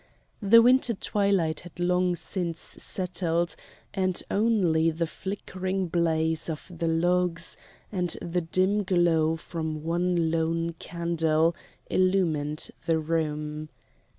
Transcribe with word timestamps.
The 0.41 0.63
winter 0.63 0.95
twilight 0.95 1.59
had 1.59 1.79
long 1.79 2.15
since 2.15 2.59
settled 2.59 3.55
and 3.93 4.19
only 4.31 4.89
the 4.89 5.05
flickering 5.05 5.89
blaze 5.89 6.49
of 6.49 6.71
the 6.75 6.87
logs 6.87 7.55
and 7.91 8.17
the 8.19 8.41
dim 8.41 8.81
glow 8.83 9.35
from 9.35 9.83
one 9.83 10.31
lone 10.31 10.71
candle 10.79 11.55
illumined 11.87 12.71
the 12.87 12.97
room. 12.97 13.69